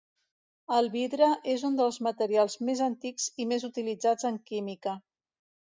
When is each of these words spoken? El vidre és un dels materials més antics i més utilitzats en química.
El 0.77 0.87
vidre 0.95 1.27
és 1.55 1.65
un 1.69 1.77
dels 1.81 1.99
materials 2.09 2.59
més 2.71 2.83
antics 2.89 3.29
i 3.45 3.49
més 3.53 3.69
utilitzats 3.73 4.31
en 4.33 4.43
química. 4.53 4.99